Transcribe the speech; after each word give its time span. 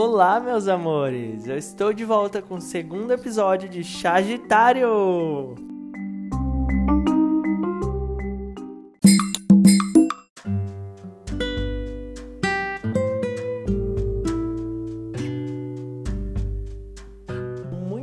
Olá, 0.00 0.38
meus 0.38 0.68
amores! 0.68 1.48
Eu 1.48 1.58
estou 1.58 1.92
de 1.92 2.04
volta 2.04 2.40
com 2.40 2.54
o 2.54 2.60
segundo 2.60 3.12
episódio 3.12 3.68
de 3.68 3.82
Sagitário! 3.82 5.56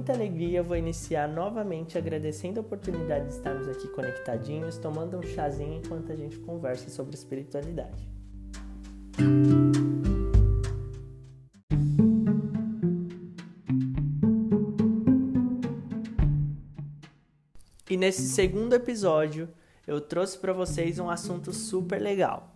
Alegria, 0.08 0.62
vou 0.64 0.78
iniciar 0.78 1.28
novamente 1.28 1.98
agradecendo 1.98 2.60
a 2.60 2.62
oportunidade 2.62 3.28
de 3.28 3.34
estarmos 3.34 3.68
aqui 3.70 3.88
conectadinhos, 3.90 4.78
tomando 4.78 5.18
um 5.18 5.24
chazinho 5.24 5.82
enquanto 5.84 6.12
a 6.12 6.16
gente 6.16 6.38
conversa 6.40 6.90
sobre 6.90 7.16
espiritualidade. 7.16 8.08
E 17.96 17.98
nesse 17.98 18.24
segundo 18.24 18.74
episódio, 18.74 19.48
eu 19.88 20.02
trouxe 20.02 20.38
para 20.38 20.52
vocês 20.52 21.00
um 21.00 21.10
assunto 21.10 21.54
super 21.54 21.98
legal, 21.98 22.54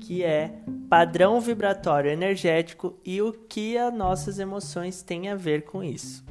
que 0.00 0.24
é 0.24 0.52
padrão 0.90 1.40
vibratório 1.40 2.10
energético 2.10 2.98
e 3.04 3.22
o 3.22 3.32
que 3.32 3.78
as 3.78 3.94
nossas 3.94 4.40
emoções 4.40 5.00
têm 5.00 5.28
a 5.28 5.36
ver 5.36 5.62
com 5.62 5.80
isso. 5.80 6.24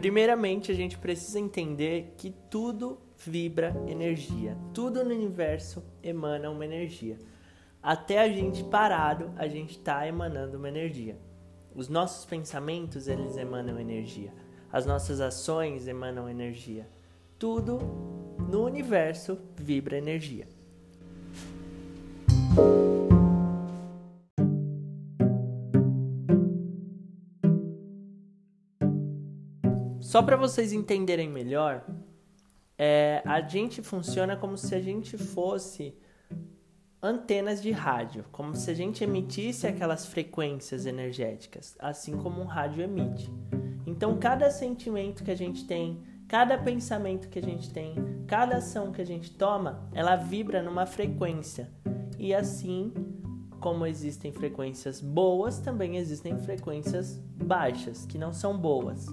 Primeiramente 0.00 0.72
a 0.72 0.74
gente 0.74 0.96
precisa 0.96 1.38
entender 1.38 2.14
que 2.16 2.30
tudo 2.48 2.98
vibra 3.18 3.76
energia. 3.86 4.56
Tudo 4.72 5.04
no 5.04 5.14
universo 5.14 5.84
emana 6.02 6.48
uma 6.48 6.64
energia. 6.64 7.18
Até 7.82 8.18
a 8.18 8.28
gente 8.28 8.64
parado, 8.64 9.30
a 9.36 9.46
gente 9.46 9.72
está 9.76 10.06
emanando 10.06 10.56
uma 10.56 10.70
energia. 10.70 11.18
Os 11.74 11.90
nossos 11.90 12.24
pensamentos, 12.24 13.08
eles 13.08 13.36
emanam 13.36 13.78
energia. 13.78 14.32
As 14.72 14.86
nossas 14.86 15.20
ações 15.20 15.86
emanam 15.86 16.30
energia. 16.30 16.88
Tudo 17.38 17.78
no 18.50 18.64
universo 18.64 19.38
vibra 19.54 19.98
energia. 19.98 20.48
Só 30.10 30.20
para 30.20 30.36
vocês 30.36 30.72
entenderem 30.72 31.30
melhor, 31.30 31.86
é, 32.76 33.22
a 33.24 33.40
gente 33.42 33.80
funciona 33.80 34.36
como 34.36 34.58
se 34.58 34.74
a 34.74 34.80
gente 34.80 35.16
fosse 35.16 35.94
antenas 37.00 37.62
de 37.62 37.70
rádio, 37.70 38.24
como 38.32 38.56
se 38.56 38.68
a 38.72 38.74
gente 38.74 39.04
emitisse 39.04 39.68
aquelas 39.68 40.06
frequências 40.06 40.84
energéticas, 40.84 41.76
assim 41.78 42.16
como 42.16 42.40
um 42.40 42.44
rádio 42.44 42.82
emite. 42.82 43.32
Então, 43.86 44.18
cada 44.18 44.50
sentimento 44.50 45.22
que 45.22 45.30
a 45.30 45.36
gente 45.36 45.64
tem, 45.64 46.02
cada 46.26 46.58
pensamento 46.58 47.28
que 47.28 47.38
a 47.38 47.42
gente 47.42 47.72
tem, 47.72 47.94
cada 48.26 48.56
ação 48.56 48.90
que 48.90 49.00
a 49.00 49.06
gente 49.06 49.32
toma, 49.36 49.88
ela 49.94 50.16
vibra 50.16 50.60
numa 50.60 50.86
frequência. 50.86 51.70
E 52.18 52.34
assim 52.34 52.92
como 53.60 53.86
existem 53.86 54.32
frequências 54.32 55.00
boas, 55.00 55.60
também 55.60 55.98
existem 55.98 56.36
frequências 56.36 57.16
baixas, 57.16 58.04
que 58.06 58.18
não 58.18 58.32
são 58.32 58.58
boas 58.58 59.06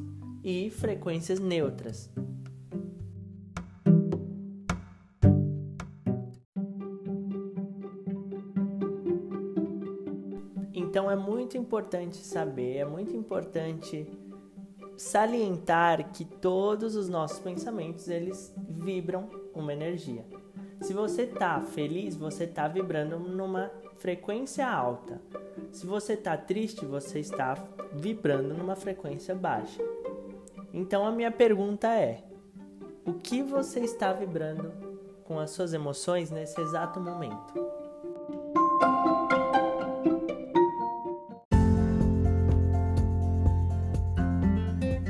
e 0.50 0.70
frequências 0.70 1.42
neutras. 1.42 2.10
Então 10.74 11.12
é 11.12 11.18
muito 11.18 11.58
importante 11.58 12.16
saber, 12.16 12.78
é 12.78 12.86
muito 12.86 13.14
importante 13.14 14.08
salientar 14.96 16.14
que 16.14 16.24
todos 16.24 16.96
os 16.96 17.10
nossos 17.10 17.40
pensamentos 17.40 18.08
eles 18.08 18.56
vibram 18.70 19.30
uma 19.54 19.74
energia. 19.74 20.26
Se 20.80 20.94
você 20.94 21.24
está 21.24 21.60
feliz, 21.60 22.16
você 22.16 22.46
está 22.46 22.70
vibrando 22.70 23.20
numa 23.20 23.70
frequência 23.98 24.66
alta. 24.66 25.22
Se 25.74 25.86
você 25.86 26.14
está 26.14 26.38
triste, 26.38 26.86
você 26.86 27.20
está 27.20 27.54
vibrando 27.94 28.54
numa 28.54 28.78
frequência 28.78 29.36
baixa. 29.36 29.97
Então 30.74 31.06
a 31.06 31.12
minha 31.12 31.32
pergunta 31.32 31.88
é: 31.88 32.24
o 33.06 33.14
que 33.14 33.42
você 33.42 33.80
está 33.82 34.12
vibrando 34.12 34.72
com 35.24 35.40
as 35.40 35.52
suas 35.52 35.74
emoções 35.74 36.30
nesse 36.30 36.60
exato 36.60 37.00
momento? 37.00 37.54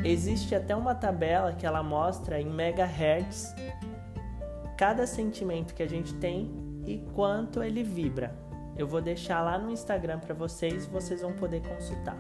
Existe 0.03 0.55
até 0.55 0.75
uma 0.75 0.95
tabela 0.95 1.51
que 1.51 1.65
ela 1.65 1.83
mostra 1.83 2.39
em 2.39 2.49
megahertz 2.49 3.53
cada 4.77 5.05
sentimento 5.05 5.73
que 5.73 5.83
a 5.83 5.89
gente 5.89 6.13
tem 6.13 6.49
e 6.85 6.99
quanto 7.13 7.61
ele 7.61 7.83
vibra. 7.83 8.33
Eu 8.77 8.87
vou 8.87 9.01
deixar 9.01 9.41
lá 9.41 9.57
no 9.57 9.69
Instagram 9.71 10.19
para 10.19 10.33
vocês, 10.33 10.85
vocês 10.85 11.21
vão 11.21 11.33
poder 11.33 11.61
consultar. 11.67 12.17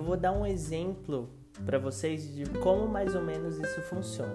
Eu 0.00 0.04
vou 0.04 0.16
dar 0.16 0.32
um 0.32 0.46
exemplo 0.46 1.28
para 1.66 1.78
vocês 1.78 2.34
de 2.34 2.46
como 2.60 2.88
mais 2.88 3.14
ou 3.14 3.20
menos 3.20 3.58
isso 3.58 3.82
funciona. 3.82 4.34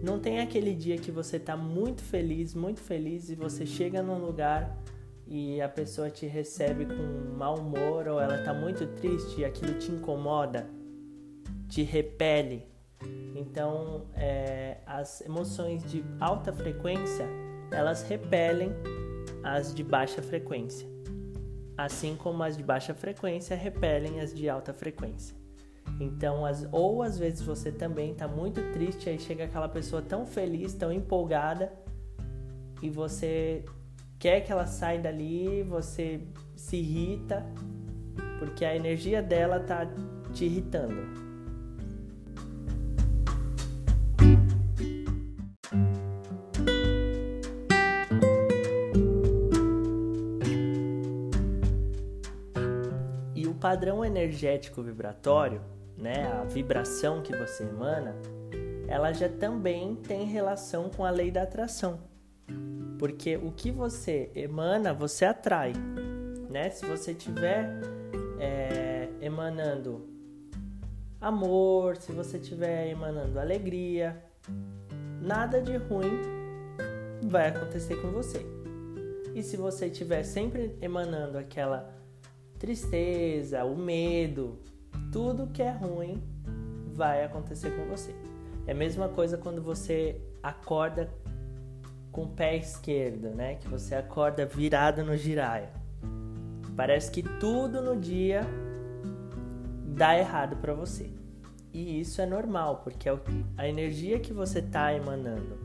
Não 0.00 0.20
tem 0.20 0.38
aquele 0.38 0.72
dia 0.72 0.96
que 0.96 1.10
você 1.10 1.36
tá 1.36 1.56
muito 1.56 2.00
feliz, 2.00 2.54
muito 2.54 2.80
feliz 2.80 3.28
e 3.28 3.34
você 3.34 3.66
chega 3.66 4.04
num 4.04 4.24
lugar 4.24 4.80
e 5.26 5.60
a 5.60 5.68
pessoa 5.68 6.08
te 6.10 6.26
recebe 6.26 6.86
com 6.86 7.36
mau 7.36 7.58
humor 7.58 8.06
ou 8.06 8.20
ela 8.20 8.38
tá 8.44 8.54
muito 8.54 8.86
triste 8.86 9.40
e 9.40 9.44
aquilo 9.44 9.74
te 9.74 9.90
incomoda, 9.90 10.70
te 11.68 11.82
repele. 11.82 12.64
Então, 13.34 14.06
é, 14.14 14.76
as 14.86 15.22
emoções 15.22 15.82
de 15.90 16.04
alta 16.20 16.52
frequência 16.52 17.26
elas 17.72 18.04
repelem 18.04 18.70
as 19.42 19.74
de 19.74 19.82
baixa 19.82 20.22
frequência 20.22 20.91
assim 21.76 22.16
como 22.16 22.42
as 22.42 22.56
de 22.56 22.62
baixa 22.62 22.94
frequência 22.94 23.56
repelem 23.56 24.20
as 24.20 24.34
de 24.34 24.48
alta 24.48 24.72
frequência. 24.72 25.36
Então, 26.00 26.44
as, 26.44 26.66
ou 26.72 27.02
às 27.02 27.18
vezes 27.18 27.42
você 27.42 27.70
também 27.70 28.12
está 28.12 28.26
muito 28.26 28.60
triste, 28.72 29.08
aí 29.08 29.18
chega 29.18 29.44
aquela 29.44 29.68
pessoa 29.68 30.02
tão 30.02 30.26
feliz, 30.26 30.74
tão 30.74 30.92
empolgada, 30.92 31.72
e 32.80 32.90
você 32.90 33.64
quer 34.18 34.40
que 34.40 34.50
ela 34.50 34.66
saia 34.66 35.00
dali, 35.00 35.62
você 35.62 36.20
se 36.56 36.76
irrita, 36.76 37.44
porque 38.38 38.64
a 38.64 38.74
energia 38.74 39.22
dela 39.22 39.58
está 39.58 39.86
te 40.32 40.44
irritando. 40.44 41.21
Padrão 53.72 54.04
energético 54.04 54.82
vibratório, 54.82 55.62
né, 55.96 56.30
a 56.30 56.44
vibração 56.44 57.22
que 57.22 57.34
você 57.34 57.64
emana, 57.64 58.14
ela 58.86 59.14
já 59.14 59.30
também 59.30 59.96
tem 59.96 60.26
relação 60.26 60.90
com 60.90 61.06
a 61.06 61.10
lei 61.10 61.30
da 61.30 61.44
atração. 61.44 61.98
Porque 62.98 63.34
o 63.38 63.50
que 63.50 63.70
você 63.70 64.30
emana, 64.34 64.92
você 64.92 65.24
atrai. 65.24 65.72
Né? 66.50 66.68
Se 66.68 66.84
você 66.84 67.12
estiver 67.12 67.80
é, 68.38 69.08
emanando 69.22 70.06
amor, 71.18 71.96
se 71.96 72.12
você 72.12 72.36
estiver 72.36 72.90
emanando 72.90 73.40
alegria, 73.40 74.22
nada 75.18 75.62
de 75.62 75.78
ruim 75.78 76.20
vai 77.22 77.48
acontecer 77.48 77.96
com 78.02 78.10
você. 78.10 78.44
E 79.34 79.42
se 79.42 79.56
você 79.56 79.86
estiver 79.86 80.24
sempre 80.24 80.76
emanando 80.82 81.38
aquela 81.38 82.01
tristeza, 82.62 83.64
o 83.64 83.76
medo, 83.76 84.56
tudo 85.10 85.48
que 85.48 85.60
é 85.60 85.72
ruim 85.72 86.22
vai 86.94 87.24
acontecer 87.24 87.70
com 87.72 87.86
você. 87.86 88.14
É 88.68 88.70
a 88.70 88.74
mesma 88.74 89.08
coisa 89.08 89.36
quando 89.36 89.60
você 89.60 90.20
acorda 90.40 91.12
com 92.12 92.22
o 92.22 92.28
pé 92.28 92.56
esquerdo, 92.56 93.30
né? 93.30 93.56
Que 93.56 93.66
você 93.66 93.96
acorda 93.96 94.46
virado 94.46 95.02
no 95.02 95.16
giraia. 95.16 95.70
Parece 96.76 97.10
que 97.10 97.24
tudo 97.40 97.82
no 97.82 97.96
dia 97.96 98.42
dá 99.96 100.16
errado 100.16 100.54
para 100.58 100.72
você. 100.72 101.10
E 101.72 101.98
isso 101.98 102.22
é 102.22 102.26
normal, 102.26 102.82
porque 102.84 103.08
é 103.08 103.18
a 103.56 103.66
energia 103.66 104.20
que 104.20 104.32
você 104.32 104.60
está 104.60 104.94
emanando. 104.94 105.58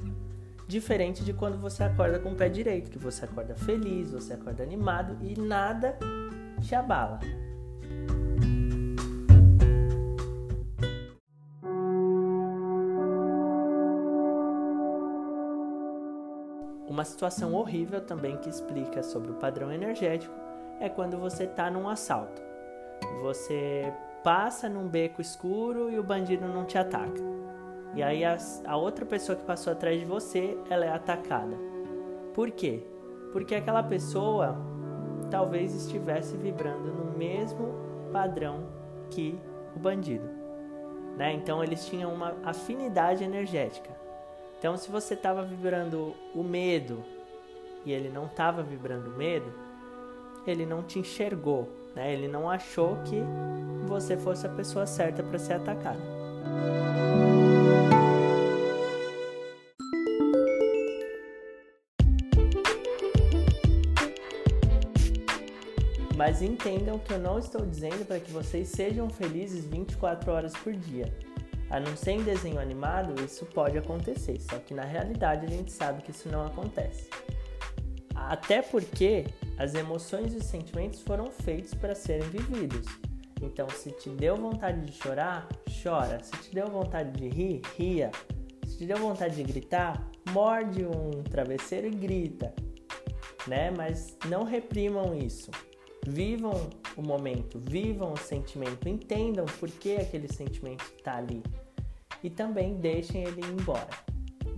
Diferente 0.67 1.23
de 1.23 1.31
quando 1.31 1.59
você 1.59 1.83
acorda 1.83 2.17
com 2.17 2.31
o 2.31 2.35
pé 2.35 2.49
direito, 2.49 2.89
que 2.89 2.97
você 2.97 3.23
acorda 3.23 3.55
feliz, 3.55 4.09
você 4.09 4.33
acorda 4.33 4.63
animado 4.63 5.15
e 5.21 5.39
nada 5.39 5.95
te 6.61 6.75
abala. 6.75 7.19
Uma 16.87 17.05
situação 17.05 17.53
horrível 17.53 18.01
também 18.01 18.37
que 18.37 18.49
explica 18.49 19.03
sobre 19.03 19.31
o 19.31 19.35
padrão 19.35 19.71
energético 19.71 20.33
é 20.79 20.89
quando 20.89 21.17
você 21.17 21.43
está 21.43 21.69
num 21.69 21.87
assalto. 21.87 22.41
Você 23.21 23.93
passa 24.23 24.67
num 24.67 24.87
beco 24.87 25.21
escuro 25.21 25.91
e 25.91 25.99
o 25.99 26.03
bandido 26.03 26.47
não 26.47 26.65
te 26.65 26.77
ataca. 26.77 27.21
E 27.93 28.01
aí 28.01 28.23
a, 28.25 28.37
a 28.65 28.77
outra 28.77 29.05
pessoa 29.05 29.35
que 29.35 29.45
passou 29.45 29.73
atrás 29.73 29.99
de 29.99 30.05
você, 30.05 30.57
ela 30.69 30.85
é 30.85 30.91
atacada. 30.91 31.55
Por 32.33 32.51
quê? 32.51 32.83
Porque 33.31 33.55
aquela 33.55 33.83
pessoa 33.83 34.57
talvez 35.29 35.73
estivesse 35.73 36.35
vibrando 36.35 36.91
no 36.91 37.17
mesmo 37.17 37.73
padrão 38.11 38.65
que 39.09 39.39
o 39.75 39.79
bandido. 39.79 40.29
Né? 41.17 41.33
Então 41.33 41.63
eles 41.63 41.85
tinham 41.85 42.13
uma 42.13 42.35
afinidade 42.43 43.23
energética. 43.23 43.89
Então 44.59 44.77
se 44.77 44.89
você 44.89 45.13
estava 45.13 45.43
vibrando 45.43 46.13
o 46.33 46.43
medo 46.43 47.03
e 47.85 47.91
ele 47.91 48.09
não 48.09 48.25
estava 48.25 48.61
vibrando 48.61 49.09
o 49.09 49.17
medo, 49.17 49.51
ele 50.45 50.65
não 50.65 50.81
te 50.81 50.99
enxergou, 50.99 51.67
né? 51.93 52.13
Ele 52.13 52.27
não 52.27 52.49
achou 52.49 52.97
que 53.03 53.21
você 53.85 54.15
fosse 54.15 54.45
a 54.45 54.49
pessoa 54.49 54.85
certa 54.85 55.21
para 55.21 55.37
ser 55.37 55.53
atacada. 55.53 55.99
Mas 66.27 66.41
entendam 66.41 66.99
que 66.99 67.13
eu 67.13 67.19
não 67.19 67.39
estou 67.39 67.65
dizendo 67.65 68.05
para 68.05 68.19
que 68.19 68.29
vocês 68.29 68.67
sejam 68.67 69.09
felizes 69.09 69.63
24 69.63 70.29
horas 70.29 70.51
por 70.57 70.73
dia. 70.73 71.05
A 71.69 71.79
não 71.79 71.95
ser 71.95 72.11
em 72.11 72.21
desenho 72.21 72.59
animado, 72.59 73.15
isso 73.23 73.45
pode 73.45 73.77
acontecer, 73.77 74.37
só 74.41 74.59
que 74.59 74.73
na 74.73 74.83
realidade 74.83 75.45
a 75.45 75.49
gente 75.49 75.71
sabe 75.71 76.01
que 76.01 76.11
isso 76.11 76.27
não 76.27 76.45
acontece. 76.45 77.09
Até 78.13 78.61
porque 78.61 79.27
as 79.57 79.73
emoções 79.73 80.33
e 80.33 80.35
os 80.35 80.43
sentimentos 80.43 81.01
foram 81.01 81.31
feitos 81.31 81.73
para 81.73 81.95
serem 81.95 82.27
vividos. 82.27 82.85
Então, 83.41 83.69
se 83.69 83.91
te 83.91 84.09
deu 84.09 84.35
vontade 84.35 84.81
de 84.81 84.91
chorar, 84.91 85.47
chora. 85.81 86.21
Se 86.21 86.33
te 86.43 86.53
deu 86.53 86.67
vontade 86.67 87.17
de 87.17 87.29
rir, 87.29 87.61
ria. 87.77 88.11
Se 88.65 88.79
te 88.79 88.85
deu 88.85 88.97
vontade 88.97 89.37
de 89.37 89.43
gritar, 89.43 90.05
morde 90.31 90.85
um 90.85 91.23
travesseiro 91.23 91.87
e 91.87 91.91
grita, 91.91 92.53
né? 93.47 93.71
Mas 93.71 94.17
não 94.27 94.43
reprimam 94.43 95.17
isso. 95.17 95.49
Vivam 96.09 96.69
o 96.95 97.01
momento, 97.01 97.61
vivam 97.69 98.13
o 98.13 98.17
sentimento, 98.17 98.87
entendam 98.87 99.45
por 99.59 99.69
que 99.69 99.97
aquele 99.97 100.31
sentimento 100.31 100.85
está 100.97 101.17
ali 101.17 101.43
e 102.23 102.29
também 102.29 102.75
deixem 102.75 103.23
ele 103.23 103.41
ir 103.41 103.51
embora, 103.51 103.89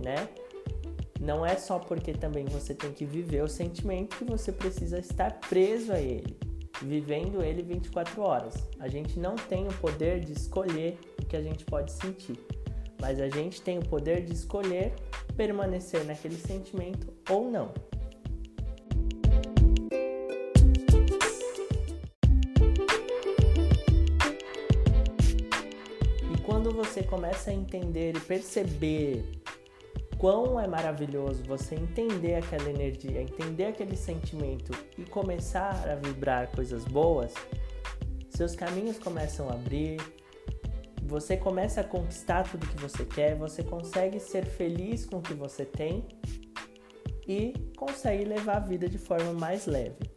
né? 0.02 0.28
Não 1.20 1.44
é 1.44 1.56
só 1.56 1.80
porque 1.80 2.12
também 2.12 2.44
você 2.44 2.72
tem 2.72 2.92
que 2.92 3.04
viver 3.04 3.42
o 3.42 3.48
sentimento 3.48 4.16
que 4.16 4.24
você 4.24 4.52
precisa 4.52 5.00
estar 5.00 5.40
preso 5.40 5.92
a 5.92 6.00
ele, 6.00 6.38
vivendo 6.82 7.42
ele 7.42 7.62
24 7.62 8.22
horas. 8.22 8.54
A 8.78 8.86
gente 8.86 9.18
não 9.18 9.34
tem 9.34 9.66
o 9.66 9.72
poder 9.78 10.20
de 10.20 10.32
escolher 10.32 10.98
o 11.20 11.26
que 11.26 11.36
a 11.36 11.42
gente 11.42 11.64
pode 11.64 11.90
sentir, 11.90 12.38
mas 13.00 13.20
a 13.20 13.28
gente 13.28 13.60
tem 13.60 13.76
o 13.76 13.84
poder 13.84 14.24
de 14.24 14.32
escolher 14.32 14.94
permanecer 15.36 16.04
naquele 16.04 16.36
sentimento 16.36 17.12
ou 17.28 17.50
não. 17.50 17.74
Quando 26.70 26.86
você 26.86 27.02
começa 27.02 27.50
a 27.50 27.52
entender 27.52 28.16
e 28.16 28.20
perceber 28.20 29.24
quão 30.18 30.60
é 30.60 30.68
maravilhoso 30.68 31.42
você 31.42 31.74
entender 31.74 32.36
aquela 32.36 32.70
energia, 32.70 33.20
entender 33.20 33.64
aquele 33.64 33.96
sentimento 33.96 34.70
e 34.96 35.02
começar 35.02 35.88
a 35.88 35.96
vibrar 35.96 36.48
coisas 36.52 36.84
boas, 36.84 37.34
seus 38.28 38.54
caminhos 38.54 39.00
começam 39.00 39.48
a 39.48 39.54
abrir, 39.54 39.96
você 41.02 41.36
começa 41.36 41.80
a 41.80 41.84
conquistar 41.84 42.48
tudo 42.48 42.64
que 42.68 42.80
você 42.80 43.04
quer, 43.04 43.34
você 43.34 43.64
consegue 43.64 44.20
ser 44.20 44.46
feliz 44.46 45.04
com 45.04 45.16
o 45.16 45.22
que 45.22 45.34
você 45.34 45.64
tem 45.64 46.06
e 47.26 47.52
consegue 47.76 48.24
levar 48.24 48.58
a 48.58 48.60
vida 48.60 48.88
de 48.88 48.98
forma 48.98 49.32
mais 49.32 49.66
leve. 49.66 50.09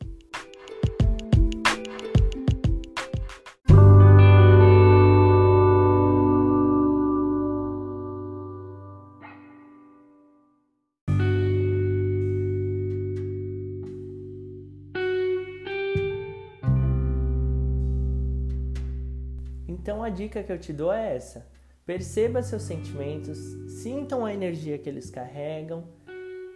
Então 20.03 20.11
a 20.11 20.17
dica 20.17 20.43
que 20.43 20.51
eu 20.51 20.59
te 20.59 20.73
dou 20.73 20.91
é 20.91 21.15
essa: 21.15 21.47
perceba 21.85 22.43
seus 22.43 22.63
sentimentos, 22.63 23.37
sintam 23.81 24.25
a 24.25 24.33
energia 24.33 24.77
que 24.77 24.89
eles 24.89 25.09
carregam, 25.09 25.85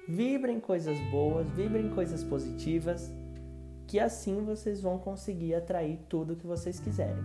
vibrem 0.06 0.60
coisas 0.60 1.00
boas, 1.10 1.50
vibrem 1.52 1.90
coisas 1.92 2.26
positivas, 2.26 3.10
que 3.88 4.02
assim 4.02 4.44
vocês 4.44 4.82
vão 4.82 5.00
conseguir 5.00 5.56
atrair 5.56 5.98
tudo 6.10 6.36
que 6.36 6.46
vocês 6.46 6.78
quiserem. 6.78 7.24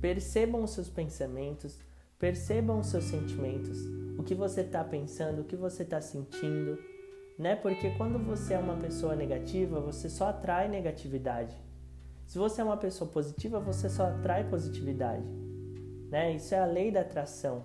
Percebam 0.00 0.64
os 0.64 0.72
seus 0.72 0.88
pensamentos, 0.88 1.78
Percebam 2.22 2.78
os 2.78 2.86
seus 2.86 3.02
sentimentos, 3.02 3.84
o 4.16 4.22
que 4.22 4.32
você 4.32 4.60
está 4.60 4.84
pensando, 4.84 5.40
o 5.40 5.44
que 5.44 5.56
você 5.56 5.82
está 5.82 6.00
sentindo, 6.00 6.78
né? 7.36 7.56
Porque 7.56 7.90
quando 7.96 8.16
você 8.16 8.54
é 8.54 8.58
uma 8.60 8.76
pessoa 8.76 9.16
negativa, 9.16 9.80
você 9.80 10.08
só 10.08 10.28
atrai 10.28 10.68
negatividade. 10.68 11.60
Se 12.24 12.38
você 12.38 12.60
é 12.60 12.64
uma 12.64 12.76
pessoa 12.76 13.10
positiva, 13.10 13.58
você 13.58 13.88
só 13.90 14.04
atrai 14.04 14.48
positividade, 14.48 15.26
né? 16.10 16.32
Isso 16.32 16.54
é 16.54 16.60
a 16.60 16.64
lei 16.64 16.92
da 16.92 17.00
atração. 17.00 17.64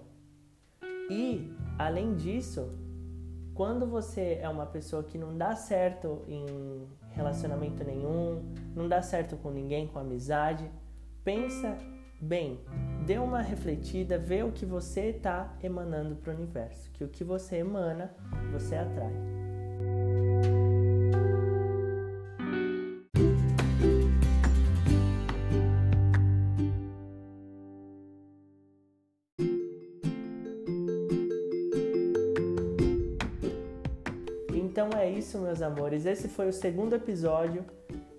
E, 1.07 1.53
além 1.77 2.15
disso, 2.15 2.67
quando 3.53 3.85
você 3.85 4.39
é 4.41 4.49
uma 4.49 4.65
pessoa 4.65 5.03
que 5.03 5.19
não 5.19 5.37
dá 5.37 5.55
certo 5.55 6.23
em 6.27 6.87
relacionamento 7.11 7.83
nenhum, 7.83 8.41
não 8.75 8.89
dá 8.89 9.03
certo 9.03 9.37
com 9.37 9.51
ninguém, 9.51 9.85
com 9.85 9.99
amizade, 9.99 10.67
pensa 11.23 11.77
bem, 12.19 12.59
dê 13.05 13.17
uma 13.17 13.41
refletida, 13.41 14.17
vê 14.17 14.43
o 14.43 14.51
que 14.51 14.65
você 14.65 15.09
está 15.09 15.55
emanando 15.61 16.15
para 16.15 16.33
o 16.33 16.35
universo, 16.35 16.91
que 16.91 17.03
o 17.03 17.07
que 17.07 17.23
você 17.23 17.57
emana, 17.57 18.13
você 18.51 18.75
atrai. 18.75 19.13
Então 34.53 34.89
é 34.95 35.09
isso, 35.09 35.39
meus 35.39 35.61
amores. 35.61 36.05
Esse 36.05 36.27
foi 36.27 36.47
o 36.47 36.53
segundo 36.53 36.95
episódio 36.95 37.65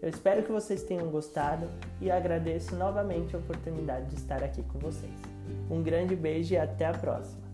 eu 0.00 0.08
espero 0.08 0.42
que 0.42 0.52
vocês 0.52 0.82
tenham 0.82 1.08
gostado 1.10 1.66
e 2.00 2.10
agradeço 2.10 2.76
novamente 2.76 3.34
a 3.34 3.38
oportunidade 3.38 4.06
de 4.06 4.16
estar 4.16 4.42
aqui 4.42 4.62
com 4.62 4.78
vocês. 4.78 5.12
Um 5.70 5.82
grande 5.82 6.14
beijo 6.14 6.54
e 6.54 6.58
até 6.58 6.86
a 6.86 6.92
próxima! 6.92 7.48